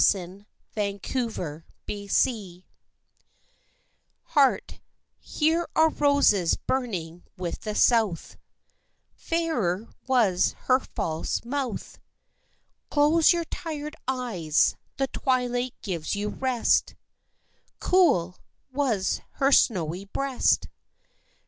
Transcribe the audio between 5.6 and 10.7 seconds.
are roses burning with the South ("Fairer was